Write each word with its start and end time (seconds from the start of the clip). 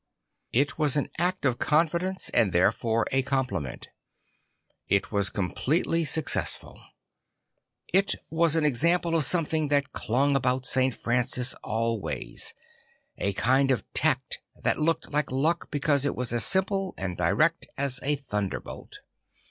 It 0.51 0.79
was 0.79 0.97
an 0.97 1.11
act 1.19 1.45
of 1.45 1.59
confidence 1.59 2.29
and 2.33 2.51
therefore 2.53 3.05
a 3.11 3.21
compliment. 3.21 3.89
It 4.87 5.11
was 5.11 5.29
completely 5.29 6.05
successful. 6.05 6.81
I 7.93 8.01
t 8.01 8.17
was 8.31 8.55
an 8.55 8.65
example 8.65 9.13
of 9.15 9.25
something 9.25 9.67
that 9.67 9.91
clung 9.93 10.35
about 10.35 10.65
St. 10.65 10.95
Francis 10.95 11.53
always; 11.63 12.55
a 13.19 13.33
kind 13.33 13.69
of 13.69 13.83
tact 13.93 14.39
that 14.63 14.79
looked 14.79 15.11
like 15.11 15.29
luck 15.29 15.69
because 15.69 16.03
it 16.03 16.15
was 16.15 16.33
as 16.33 16.43
simple 16.43 16.95
and 16.97 17.15
direct 17.15 17.67
as 17.77 17.99
a 18.01 18.15
thunderbolt. 18.15 19.01